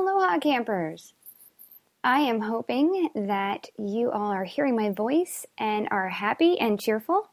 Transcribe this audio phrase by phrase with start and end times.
[0.00, 1.12] Aloha, campers!
[2.02, 7.28] I am hoping that you all are hearing my voice and are happy and cheerful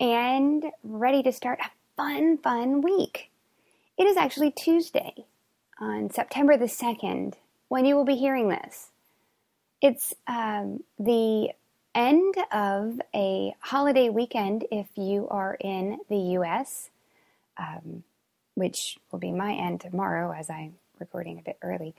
[0.00, 3.30] and ready to start a fun, fun week.
[3.98, 5.26] It is actually Tuesday
[5.78, 7.34] on September the 2nd
[7.68, 8.88] when you will be hearing this.
[9.82, 11.50] It's um, the
[11.94, 16.88] end of a holiday weekend if you are in the US,
[17.58, 18.02] um,
[18.54, 21.94] which will be my end tomorrow as I'm recording a bit early.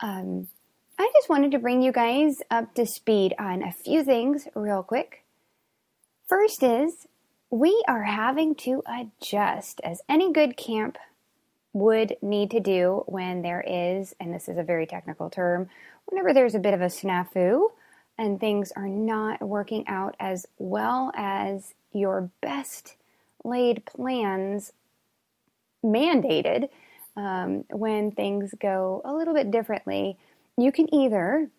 [0.00, 0.48] Um,
[0.98, 4.82] I just wanted to bring you guys up to speed on a few things real
[4.82, 5.24] quick.
[6.28, 7.06] First is
[7.50, 10.98] we are having to adjust as any good camp
[11.72, 15.68] would need to do when there is, and this is a very technical term,
[16.06, 17.68] whenever there's a bit of a snafu
[18.16, 22.96] and things are not working out as well as your best
[23.44, 24.72] laid plans
[25.84, 26.68] mandated,
[27.16, 30.18] um, when things go a little bit differently,
[30.56, 31.50] you can either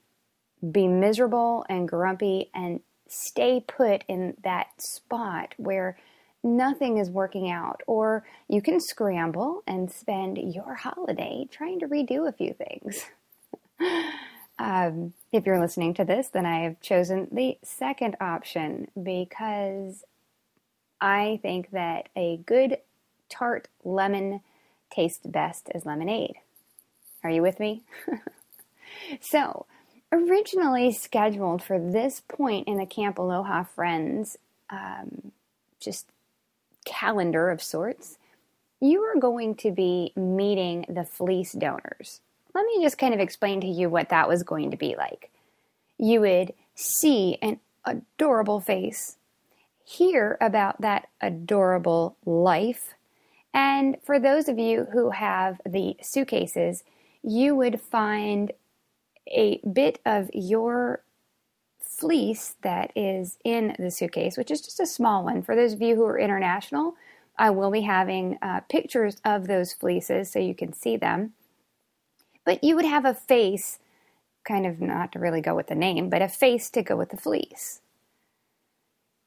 [0.71, 5.97] be miserable and grumpy and stay put in that spot where
[6.43, 12.27] nothing is working out, or you can scramble and spend your holiday trying to redo
[12.27, 13.05] a few things.
[14.59, 20.03] um, if you're listening to this, then I have chosen the second option because
[21.01, 22.77] I think that a good
[23.29, 24.41] tart lemon
[24.89, 26.35] tastes best as lemonade.
[27.23, 27.83] Are you with me?
[29.21, 29.65] so,
[30.11, 34.37] originally scheduled for this point in the Camp Aloha Friends
[34.69, 35.31] um,
[35.79, 36.07] just
[36.85, 38.17] calendar of sorts,
[38.79, 42.21] you are going to be meeting the fleece donors.
[42.53, 45.31] Let me just kind of explain to you what that was going to be like.
[45.97, 49.17] You would see an adorable face,
[49.83, 52.95] hear about that adorable life,
[53.55, 56.83] and for those of you who have the suitcases,
[57.23, 58.51] you would find
[59.27, 61.03] a bit of your
[61.79, 65.41] fleece that is in the suitcase, which is just a small one.
[65.41, 66.95] For those of you who are international,
[67.37, 71.31] I will be having uh, pictures of those fleeces so you can see them.
[72.43, 73.79] But you would have a face,
[74.43, 77.09] kind of not to really go with the name, but a face to go with
[77.09, 77.79] the fleece.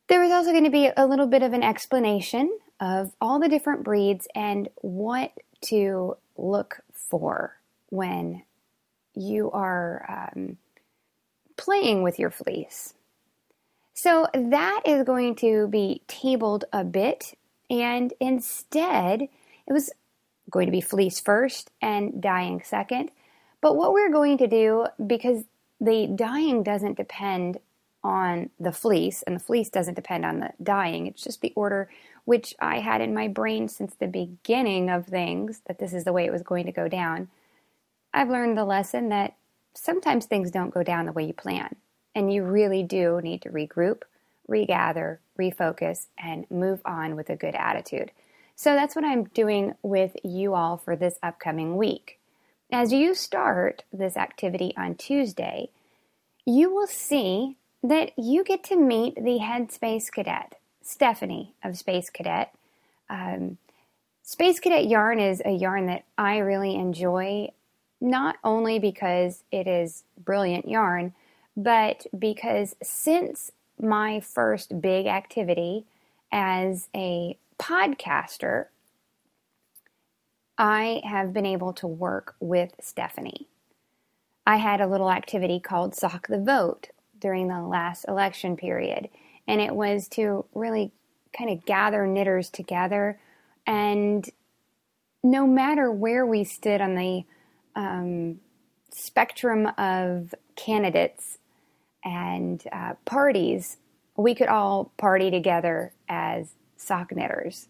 [0.09, 3.49] There was also going to be a little bit of an explanation of all the
[3.49, 7.57] different breeds and what to look for
[7.91, 8.43] when
[9.15, 10.57] you are um,
[11.57, 12.95] playing with your fleece.
[13.95, 17.37] So that is going to be tabled a bit,
[17.69, 19.91] and instead, it was
[20.51, 23.11] going to be fleece first and dyeing second.
[23.61, 25.45] But what we're going to do, because
[25.81, 27.59] the dyeing doesn't depend
[28.05, 31.91] on the fleece, and the fleece doesn't depend on the dyeing, it's just the order
[32.29, 36.13] which I had in my brain since the beginning of things that this is the
[36.13, 37.29] way it was going to go down,
[38.13, 39.37] I've learned the lesson that
[39.73, 41.77] sometimes things don't go down the way you plan.
[42.15, 44.03] And you really do need to regroup,
[44.47, 48.11] regather, refocus, and move on with a good attitude.
[48.57, 52.19] So that's what I'm doing with you all for this upcoming week.
[52.71, 55.71] As you start this activity on Tuesday,
[56.45, 60.58] you will see that you get to meet the Headspace Cadet.
[60.89, 62.55] Stephanie of Space Cadet.
[63.11, 63.59] Um,
[64.23, 67.51] Space Cadet yarn is a yarn that I really enjoy,
[68.01, 71.13] not only because it is brilliant yarn,
[71.55, 75.85] but because since my first big activity
[76.33, 78.67] as a podcaster,
[80.57, 83.47] I have been able to work with Stephanie.
[84.47, 86.89] I had a little activity called Sock the Vote
[87.21, 89.11] during the last election period
[89.49, 90.93] and it was to really
[91.37, 93.19] kind of gather knitters together.
[93.67, 94.29] And
[95.25, 97.25] no matter where we stood on the
[97.75, 98.41] um,
[98.91, 101.39] spectrum of candidates
[102.05, 103.79] and uh, parties,
[104.17, 107.69] we could all party together as sock knitters.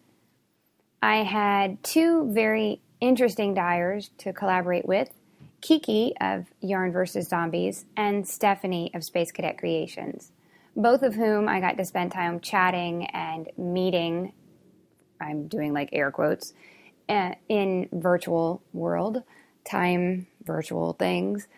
[1.01, 5.09] I had two very interesting dyers to collaborate with
[5.61, 7.29] Kiki of Yarn vs.
[7.29, 10.31] Zombies and Stephanie of Space Cadet Creations
[10.79, 14.31] both of whom I got to spend time chatting and meeting.
[15.21, 16.53] I'm doing like air quotes
[17.09, 19.23] uh, in virtual world,
[19.69, 21.49] time virtual things.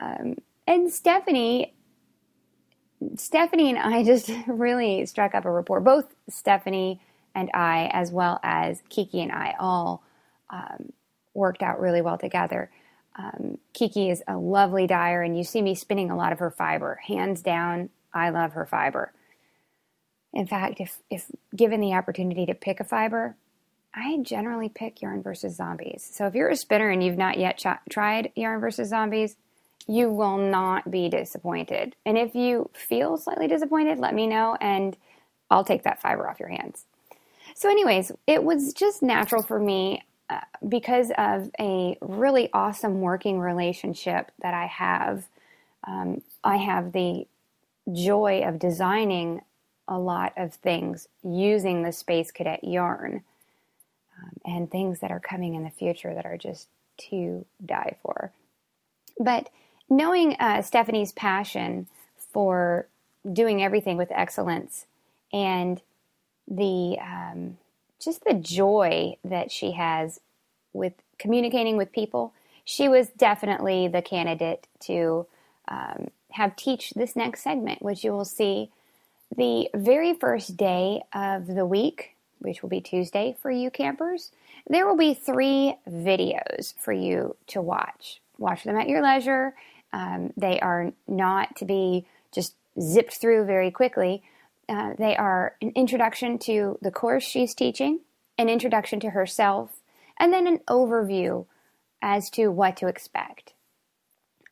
[0.00, 0.36] Um,
[0.66, 1.74] and Stephanie,
[3.16, 5.80] Stephanie and I just really struck up a rapport.
[5.80, 7.02] Both Stephanie
[7.34, 10.02] and I, as well as Kiki and I, all
[10.48, 10.92] um,
[11.34, 12.70] worked out really well together.
[13.18, 16.50] Um, Kiki is a lovely dyer, and you see me spinning a lot of her
[16.50, 17.00] fiber.
[17.06, 19.12] Hands down, I love her fiber.
[20.32, 23.36] In fact, if, if given the opportunity to pick a fiber,
[23.94, 26.08] I generally pick Yarn versus Zombies.
[26.12, 29.36] So if you're a spinner and you've not yet ch- tried Yarn versus Zombies,
[29.86, 31.94] you will not be disappointed.
[32.06, 34.96] And if you feel slightly disappointed, let me know and
[35.50, 36.86] I'll take that fiber off your hands.
[37.54, 43.38] So, anyways, it was just natural for me uh, because of a really awesome working
[43.38, 45.28] relationship that I have.
[45.86, 47.26] Um, I have the
[47.90, 49.42] joy of designing
[49.88, 53.22] a lot of things using the Space Cadet yarn
[54.18, 56.68] um, and things that are coming in the future that are just
[57.10, 58.32] to die for.
[59.18, 59.48] But
[59.88, 61.86] knowing uh, Stephanie's passion
[62.32, 62.86] for
[63.30, 64.86] doing everything with excellence
[65.32, 65.80] and
[66.48, 67.58] the um,
[68.02, 70.20] just the joy that she has
[70.72, 72.32] with communicating with people,
[72.64, 75.26] she was definitely the candidate to
[75.68, 78.70] um, have teach this next segment, which you will see
[79.36, 84.30] the very first day of the week, which will be Tuesday for you campers.
[84.68, 88.20] There will be three videos for you to watch.
[88.38, 89.54] Watch them at your leisure.
[89.92, 94.22] Um, they are not to be just zipped through very quickly.
[94.68, 98.00] Uh, they are an introduction to the course she's teaching,
[98.38, 99.80] an introduction to herself,
[100.18, 101.46] and then an overview
[102.00, 103.52] as to what to expect.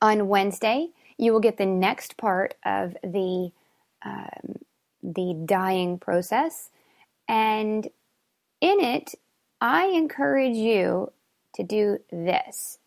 [0.03, 0.89] On Wednesday,
[1.21, 3.51] you will get the next part of the
[4.05, 4.57] um,
[5.03, 6.71] the dyeing process,
[7.29, 7.87] and
[8.61, 9.15] in it,
[9.61, 11.13] I encourage you
[11.55, 12.79] to do this.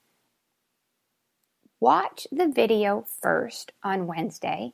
[1.79, 4.73] Watch the video first on Wednesday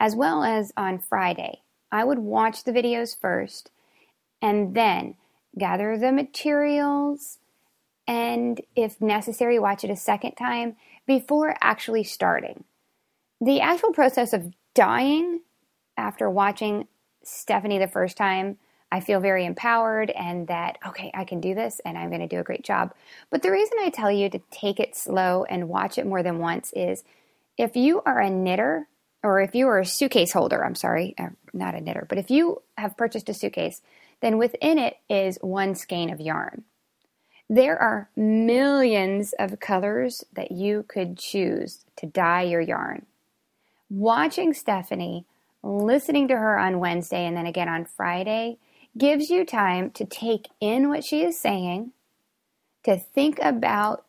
[0.00, 1.62] as well as on Friday.
[1.90, 3.70] I would watch the videos first
[4.42, 5.14] and then
[5.56, 7.38] gather the materials
[8.06, 12.64] and, if necessary, watch it a second time before actually starting.
[13.40, 15.40] The actual process of dyeing
[15.96, 16.88] after watching
[17.22, 18.58] Stephanie the first time,
[18.92, 22.28] I feel very empowered and that, okay, I can do this and I'm going to
[22.28, 22.94] do a great job.
[23.30, 26.38] But the reason I tell you to take it slow and watch it more than
[26.38, 27.02] once is
[27.58, 28.86] if you are a knitter,
[29.22, 32.30] or if you are a suitcase holder, I'm sorry, uh, not a knitter, but if
[32.30, 33.80] you have purchased a suitcase,
[34.20, 36.64] then within it is one skein of yarn.
[37.48, 43.06] There are millions of colors that you could choose to dye your yarn.
[43.90, 45.26] Watching Stephanie,
[45.62, 48.58] listening to her on Wednesday and then again on Friday
[48.96, 51.92] gives you time to take in what she is saying,
[52.84, 54.04] to think about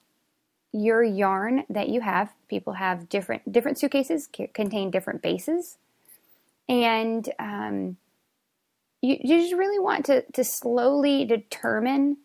[0.71, 2.33] your yarn that you have.
[2.47, 5.77] People have different different suitcases contain different bases,
[6.67, 7.97] and um,
[9.01, 12.17] you, you just really want to to slowly determine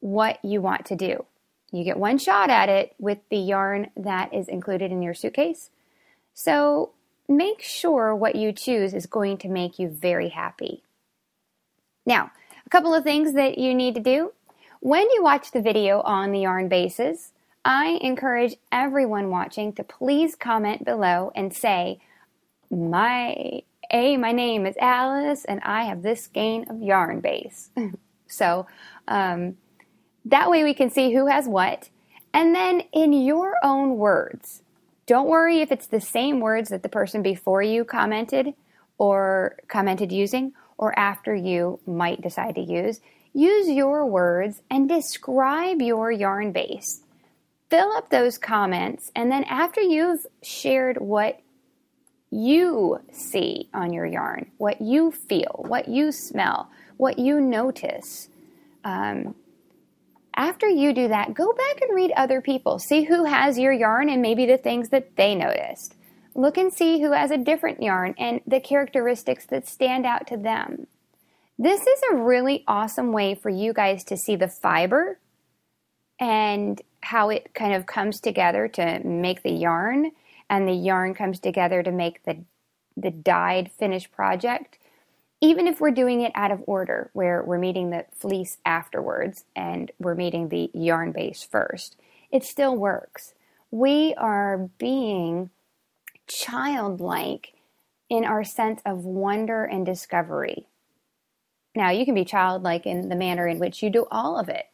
[0.00, 1.24] what you want to do.
[1.72, 5.70] You get one shot at it with the yarn that is included in your suitcase.
[6.32, 6.92] So
[7.28, 10.82] make sure what you choose is going to make you very happy.
[12.04, 12.30] Now,
[12.64, 14.32] a couple of things that you need to do.
[14.80, 17.32] When you watch the video on the yarn bases,
[17.64, 21.98] I encourage everyone watching to please comment below and say,
[22.70, 27.70] my A, my name is Alice and I have this skein of yarn base.
[28.28, 28.66] so
[29.08, 29.56] um,
[30.26, 31.90] that way we can see who has what.
[32.32, 34.62] And then in your own words,
[35.06, 38.54] don't worry if it's the same words that the person before you commented
[38.98, 43.00] or commented using or after you might decide to use.
[43.32, 47.02] Use your words and describe your yarn base
[47.70, 49.10] fill up those comments.
[49.14, 51.40] And then after you've shared what
[52.30, 58.28] you see on your yarn, what you feel, what you smell, what you notice,
[58.84, 59.34] um,
[60.36, 62.78] after you do that, go back and read other people.
[62.78, 65.96] See who has your yarn and maybe the things that they noticed.
[66.34, 70.36] Look and see who has a different yarn and the characteristics that stand out to
[70.36, 70.86] them.
[71.58, 75.18] This is a really awesome way for you guys to see the fiber
[76.20, 80.10] and how it kind of comes together to make the yarn
[80.50, 82.44] and the yarn comes together to make the
[82.96, 84.78] the dyed finished project
[85.40, 89.90] even if we're doing it out of order where we're meeting the fleece afterwards and
[89.98, 91.96] we're meeting the yarn base first
[92.30, 93.34] it still works
[93.70, 95.50] we are being
[96.26, 97.54] childlike
[98.08, 100.66] in our sense of wonder and discovery
[101.74, 104.66] now you can be childlike in the manner in which you do all of it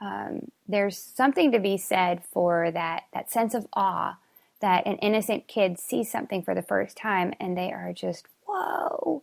[0.00, 4.18] um, there's something to be said for that that sense of awe
[4.60, 9.22] that an innocent kid sees something for the first time and they are just whoa.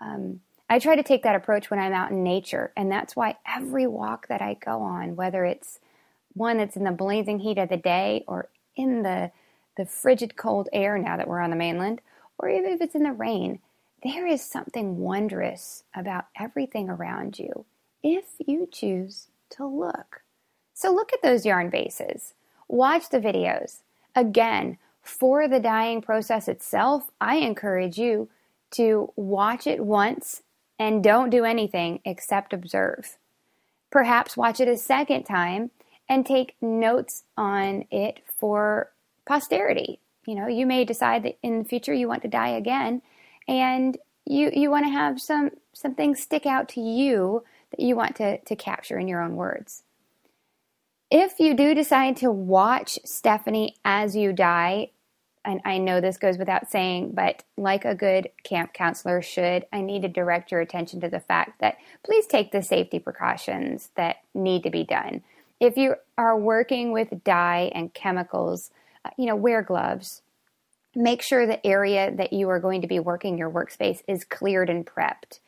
[0.00, 3.36] Um, I try to take that approach when I'm out in nature, and that's why
[3.46, 5.78] every walk that I go on, whether it's
[6.32, 9.30] one that's in the blazing heat of the day or in the
[9.76, 12.00] the frigid cold air now that we're on the mainland,
[12.38, 13.58] or even if it's in the rain,
[14.04, 17.64] there is something wondrous about everything around you
[18.02, 20.22] if you choose to look.
[20.74, 22.34] So look at those yarn bases,
[22.68, 23.80] watch the videos.
[24.14, 28.28] Again, for the dyeing process itself, I encourage you
[28.74, 30.42] to watch it once
[30.78, 33.18] and don't do anything except observe.
[33.90, 35.70] Perhaps watch it a second time
[36.08, 38.90] and take notes on it for
[39.26, 40.00] posterity.
[40.26, 43.02] You know, you may decide that in the future you want to dye again
[43.46, 47.96] and you you want to have some some things stick out to you that you
[47.96, 49.82] want to, to capture in your own words.
[51.10, 54.90] If you do decide to watch Stephanie as you dye,
[55.44, 59.82] and I know this goes without saying, but like a good camp counselor should, I
[59.82, 64.16] need to direct your attention to the fact that please take the safety precautions that
[64.32, 65.22] need to be done.
[65.60, 68.70] If you are working with dye and chemicals,
[69.04, 70.22] uh, you know, wear gloves.
[70.96, 74.70] Make sure the area that you are going to be working your workspace is cleared
[74.70, 75.40] and prepped.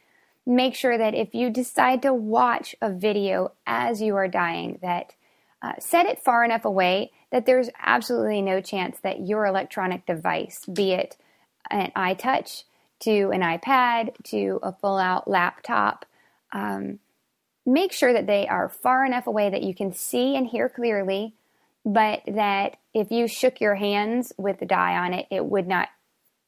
[0.45, 5.15] Make sure that if you decide to watch a video as you are dyeing, that
[5.63, 10.65] uh, set it far enough away that there's absolutely no chance that your electronic device,
[10.73, 11.19] be it
[11.71, 12.63] an iTouch
[13.01, 16.07] to an iPad to a full out laptop,
[16.53, 16.99] um,
[17.67, 21.35] make sure that they are far enough away that you can see and hear clearly,
[21.85, 25.91] but that if you shook your hands with the dye on it, it would not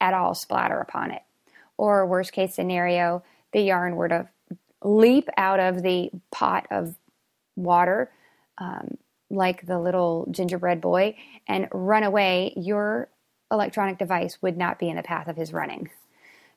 [0.01, 1.21] at all splatter upon it.
[1.77, 3.21] Or, worst case scenario,
[3.53, 4.27] the yarn were to
[4.83, 6.95] leap out of the pot of
[7.55, 8.09] water
[8.57, 8.97] um,
[9.29, 11.15] like the little gingerbread boy
[11.47, 13.09] and run away, your
[13.51, 15.89] electronic device would not be in the path of his running.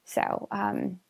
[0.04, 1.00] So, um,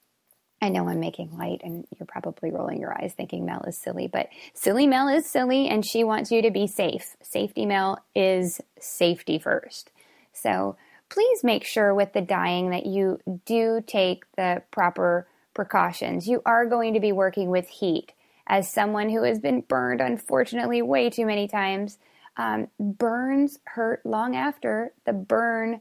[0.60, 4.06] I know I'm making light and you're probably rolling your eyes thinking Mel is silly,
[4.06, 7.16] but silly Mel is silly and she wants you to be safe.
[7.20, 9.90] Safety Mel is safety first.
[10.32, 10.76] So
[11.08, 16.28] please make sure with the dyeing that you do take the proper precautions.
[16.28, 18.12] You are going to be working with heat
[18.46, 21.98] as someone who has been burned, unfortunately, way too many times,
[22.36, 25.80] um, burns hurt long after the burn,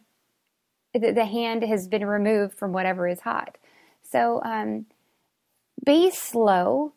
[0.94, 3.58] the, the, hand has been removed from whatever is hot.
[4.04, 4.86] So um,
[5.86, 6.94] be slow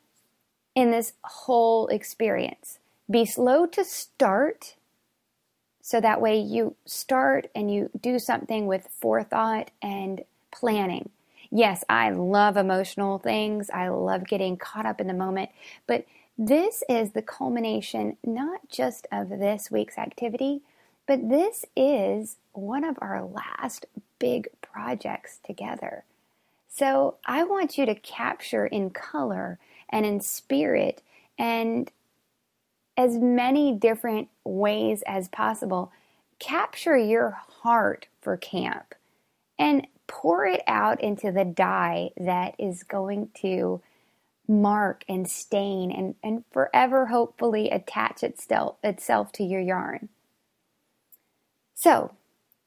[0.75, 2.81] in this whole experience.
[3.09, 4.75] Be slow to start
[5.81, 11.11] so that way you start and you do something with forethought and planning
[11.55, 13.71] yes, I love emotional things.
[13.71, 15.51] I love getting caught up in the moment.
[15.87, 16.05] But
[16.37, 20.63] this is the culmination not just of this week's activity,
[21.07, 23.87] but this is one of our last
[24.19, 26.05] big projects together.
[26.69, 31.03] So I want you to capture in color and in spirit
[31.39, 31.89] and
[32.97, 35.93] as many different ways as possible,
[36.41, 38.95] capture your heart for camp.
[39.59, 43.81] And pour it out into the dye that is going to
[44.47, 50.09] mark and stain and, and forever hopefully attach itself, itself to your yarn.
[51.75, 52.13] So,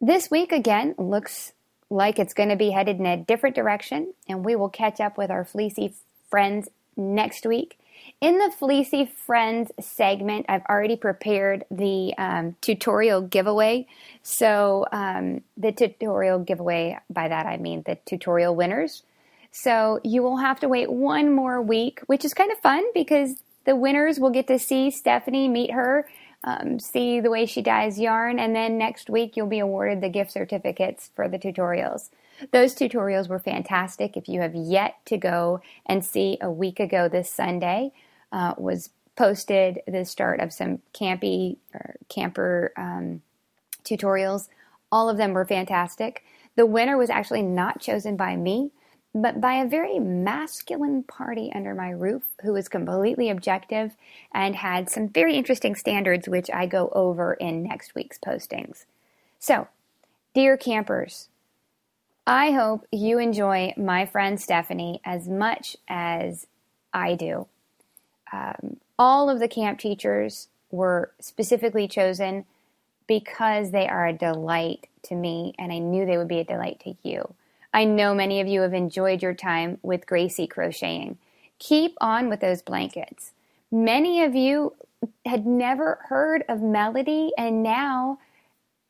[0.01, 1.53] this week again looks
[1.89, 5.17] like it's going to be headed in a different direction, and we will catch up
[5.17, 5.93] with our fleecy
[6.29, 7.79] friends next week.
[8.19, 13.87] In the Fleecy Friends segment, I've already prepared the um, tutorial giveaway.
[14.23, 19.03] So, um, the tutorial giveaway, by that I mean the tutorial winners.
[19.51, 23.35] So, you will have to wait one more week, which is kind of fun because
[23.65, 26.07] the winners will get to see Stephanie, meet her,
[26.43, 30.09] um, see the way she dyes yarn, and then next week you'll be awarded the
[30.09, 32.09] gift certificates for the tutorials.
[32.51, 34.15] Those tutorials were fantastic.
[34.15, 37.91] If you have yet to go and see a week ago this Sunday,
[38.31, 43.21] uh, was posted the start of some campy or camper um,
[43.83, 44.47] tutorials.
[44.91, 46.23] All of them were fantastic.
[46.55, 48.71] The winner was actually not chosen by me,
[49.13, 53.95] but by a very masculine party under my roof who was completely objective
[54.33, 58.85] and had some very interesting standards, which I go over in next week's postings.
[59.39, 59.67] So,
[60.33, 61.29] dear campers,
[62.27, 66.45] I hope you enjoy my friend Stephanie as much as
[66.93, 67.47] I do.
[68.33, 72.43] Um, all of the camp teachers were specifically chosen
[73.07, 76.81] because they are a delight to me, and I knew they would be a delight
[76.81, 77.33] to you.
[77.73, 81.17] I know many of you have enjoyed your time with Gracie crocheting.
[81.59, 83.31] Keep on with those blankets.
[83.71, 84.75] Many of you
[85.25, 88.19] had never heard of Melody, and now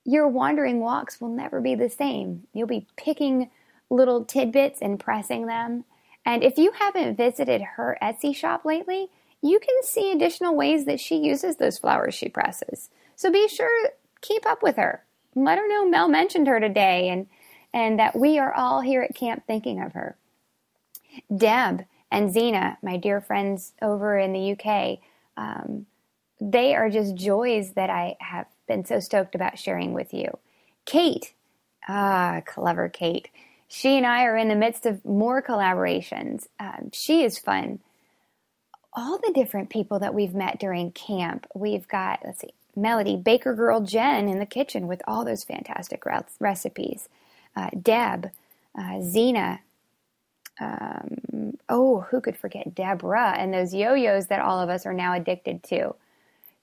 [0.07, 2.47] your wandering walks will never be the same.
[2.53, 3.51] You'll be picking
[3.89, 5.83] little tidbits and pressing them.
[6.25, 9.09] And if you haven't visited her Etsy shop lately,
[9.41, 12.89] you can see additional ways that she uses those flowers she presses.
[13.17, 13.89] So be sure
[14.21, 15.03] keep up with her.
[15.35, 17.27] Let her know Mel mentioned her today and
[17.73, 20.15] and that we are all here at camp thinking of her.
[21.35, 24.99] Deb and Zena, my dear friends over in the UK.
[25.35, 25.85] Um,
[26.39, 30.37] they are just joys that I have been so stoked about sharing with you.
[30.85, 31.33] Kate,
[31.87, 33.29] ah, clever Kate.
[33.67, 36.47] She and I are in the midst of more collaborations.
[36.59, 37.79] Um, she is fun.
[38.93, 41.45] All the different people that we've met during camp.
[41.53, 46.03] We've got, let's see, Melody, Baker Girl Jen in the kitchen with all those fantastic
[46.39, 47.09] recipes.
[47.55, 48.31] Uh, Deb,
[48.77, 49.59] uh, Zena,
[50.59, 54.93] um, oh, who could forget Deborah and those yo yos that all of us are
[54.93, 55.95] now addicted to?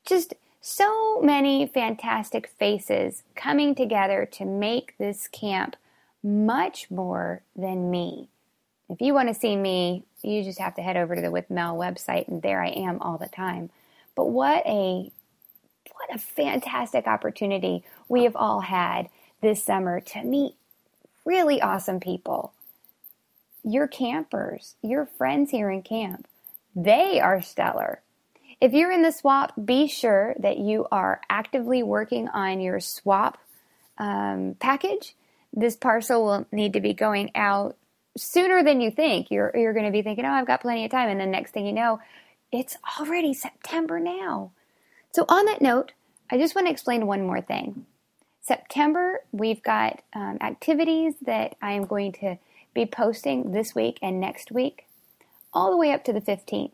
[0.07, 0.35] Just
[0.67, 5.77] so many fantastic faces coming together to make this camp
[6.23, 8.31] much more than me.
[8.89, 11.51] If you want to see me, you just have to head over to the With
[11.51, 13.69] Mel website, and there I am all the time.
[14.15, 15.13] But what a
[15.93, 19.11] what a fantastic opportunity we have all had
[19.43, 20.55] this summer to meet
[21.27, 22.55] really awesome people.
[23.63, 26.27] Your campers, your friends here in camp,
[26.75, 28.01] they are stellar.
[28.61, 33.39] If you're in the swap, be sure that you are actively working on your swap
[33.99, 35.15] um, package.
[35.53, 37.77] This parcel will need to be going out
[38.17, 39.31] sooner than you think.
[39.31, 41.09] You're, you're going to be thinking, oh, I've got plenty of time.
[41.09, 42.01] And the next thing you know,
[42.53, 44.53] it's already September now.
[45.13, 45.93] So, on that note,
[46.31, 47.87] I just want to explain one more thing.
[48.43, 52.37] September, we've got um, activities that I am going to
[52.75, 54.87] be posting this week and next week,
[55.53, 56.73] all the way up to the 15th.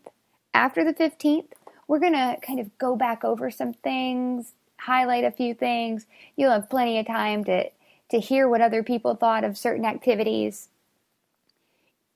[0.53, 1.53] After the 15th,
[1.91, 6.05] we're going to kind of go back over some things, highlight a few things.
[6.37, 7.69] You'll have plenty of time to,
[8.11, 10.69] to hear what other people thought of certain activities.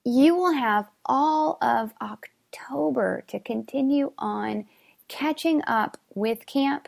[0.05, 4.65] You will have all of October to continue on
[5.09, 6.87] catching up with camp,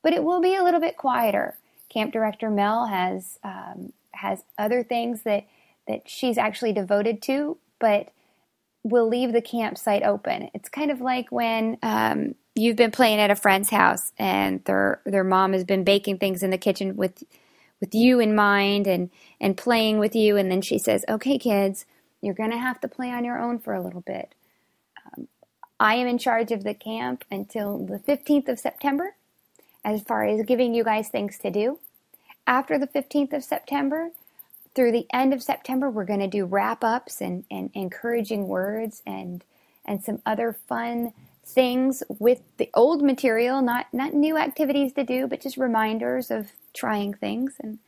[0.00, 1.58] but it will be a little bit quieter.
[1.88, 5.48] Camp director Mel has um, has other things that
[5.88, 8.12] that she's actually devoted to, but
[8.82, 10.50] will leave the campsite open.
[10.54, 15.00] It's kind of like when um, you've been playing at a friend's house and their
[15.04, 17.22] their mom has been baking things in the kitchen with
[17.80, 19.10] with you in mind and
[19.40, 21.86] and playing with you, and then she says, "Okay, kids,
[22.20, 24.34] you're going to have to play on your own for a little bit."
[25.16, 25.28] Um,
[25.78, 29.16] I am in charge of the camp until the 15th of September,
[29.84, 31.78] as far as giving you guys things to do.
[32.46, 34.10] After the 15th of September,
[34.74, 39.02] through the end of September, we're going to do wrap ups and, and encouraging words
[39.06, 39.44] and
[39.84, 41.12] and some other fun
[41.44, 46.52] things with the old material, not not new activities to do, but just reminders of
[46.74, 47.78] trying things and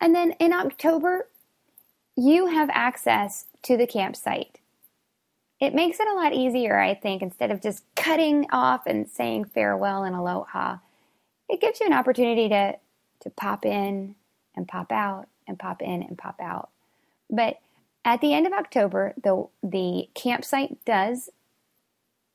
[0.00, 1.28] and then in October,
[2.16, 4.60] you have access to the campsite
[5.60, 9.46] it makes it a lot easier, I think, instead of just cutting off and saying
[9.46, 10.78] farewell and aloha.
[11.48, 12.76] It gives you an opportunity to,
[13.20, 14.16] to pop in
[14.54, 16.70] and pop out and pop in and pop out.
[17.30, 17.58] But
[18.04, 21.30] at the end of October, the, the campsite does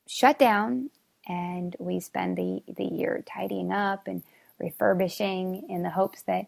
[0.06, 0.90] shut down
[1.26, 4.22] and we spend the, the year tidying up and
[4.58, 6.46] refurbishing in the hopes that,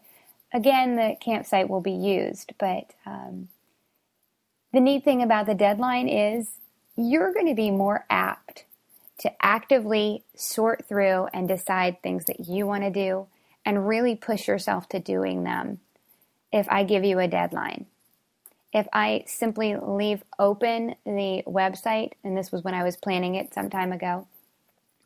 [0.53, 2.53] again, the campsite will be used.
[2.59, 3.49] But um,
[4.73, 6.51] the neat thing about the deadline is
[6.95, 8.65] you're going to be more apt
[9.19, 13.27] to actively sort through and decide things that you want to do
[13.65, 15.79] and really push yourself to doing them
[16.55, 17.85] if I give you a deadline.
[18.73, 23.53] If I simply leave open the website, and this was when I was planning it
[23.53, 24.27] some time ago,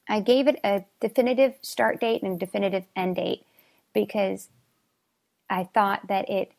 [0.07, 3.45] I gave it a definitive start date and a definitive end date
[3.93, 4.49] because
[5.49, 6.51] I thought that it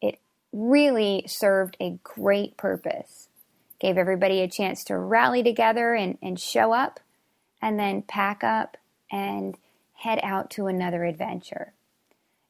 [0.00, 0.20] it
[0.52, 3.28] really served a great purpose
[3.80, 7.00] gave everybody a chance to rally together and, and show up,
[7.60, 8.76] and then pack up
[9.10, 9.56] and
[9.94, 11.74] head out to another adventure.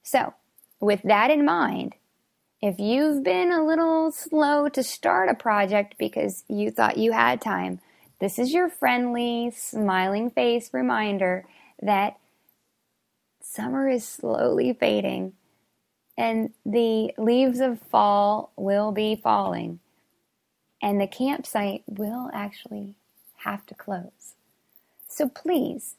[0.02, 0.34] So,
[0.84, 1.94] with that in mind,
[2.60, 7.40] if you've been a little slow to start a project because you thought you had
[7.40, 7.80] time,
[8.20, 11.46] this is your friendly, smiling face reminder
[11.82, 12.18] that
[13.42, 15.32] summer is slowly fading
[16.16, 19.80] and the leaves of fall will be falling
[20.80, 22.94] and the campsite will actually
[23.38, 24.34] have to close.
[25.08, 25.96] So please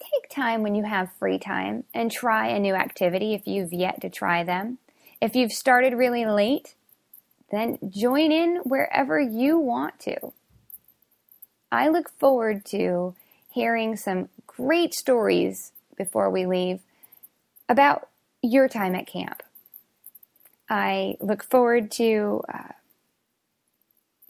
[0.00, 4.00] take time when you have free time and try a new activity if you've yet
[4.00, 4.78] to try them.
[5.20, 6.74] If you've started really late,
[7.50, 10.32] then join in wherever you want to.
[11.70, 13.14] I look forward to
[13.50, 16.80] hearing some great stories before we leave
[17.68, 18.08] about
[18.42, 19.42] your time at camp.
[20.68, 22.72] I look forward to uh,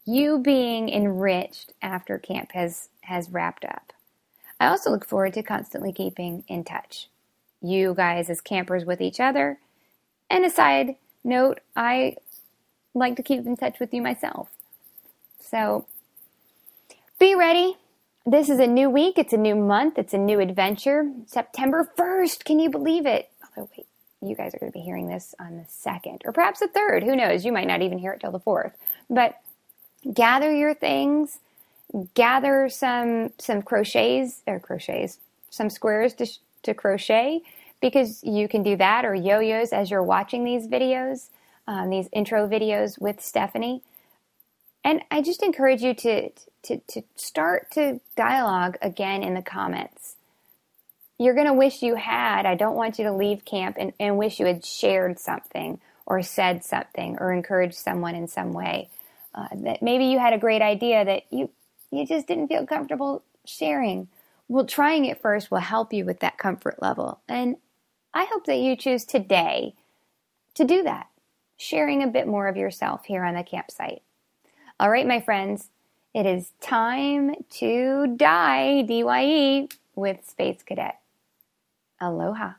[0.05, 3.92] you being enriched after camp has has wrapped up.
[4.61, 7.09] I also look forward to constantly keeping in touch.
[7.62, 9.59] You guys as campers with each other.
[10.31, 12.16] And a side note, I
[12.95, 14.51] like to keep in touch with you myself.
[15.40, 15.87] So
[17.19, 17.77] Be ready.
[18.27, 19.19] This is a new week.
[19.19, 19.99] It's a new month.
[19.99, 21.11] It's a new adventure.
[21.27, 22.45] September 1st.
[22.45, 23.31] Can you believe it?
[23.57, 23.87] Oh, wait.
[24.21, 27.05] You guys are going to be hearing this on the 2nd or perhaps the 3rd.
[27.05, 27.45] Who knows?
[27.45, 28.73] You might not even hear it till the 4th.
[29.09, 29.40] But
[30.12, 31.38] gather your things,
[32.14, 35.18] gather some some crochets or crochets,
[35.51, 36.27] some squares to,
[36.62, 37.42] to crochet
[37.81, 41.29] because you can do that or yo-yos as you're watching these videos,
[41.66, 43.83] um, these intro videos with Stephanie.
[44.85, 46.31] And I just encourage you to,
[46.62, 50.14] to, to start to dialogue again in the comments.
[51.18, 52.46] You're going to wish you had.
[52.46, 56.22] I don't want you to leave camp and, and wish you had shared something or
[56.22, 58.88] said something or encouraged someone in some way.
[59.35, 61.51] Uh, that maybe you had a great idea that you
[61.90, 64.09] you just didn't feel comfortable sharing.
[64.49, 67.20] Well, trying it first will help you with that comfort level.
[67.29, 67.57] And
[68.14, 69.75] I hope that you choose today
[70.55, 71.09] to do that,
[71.57, 74.03] sharing a bit more of yourself here on the campsite.
[74.79, 75.70] All right, my friends,
[76.14, 80.99] it is time to die, DYE, with Space Cadet.
[82.01, 82.53] Aloha.